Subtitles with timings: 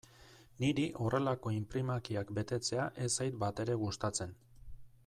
[0.63, 4.37] Niri horrelako inprimakiak betetzea ez zait batere gustatzen.